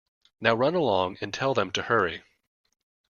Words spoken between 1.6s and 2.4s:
to hurry.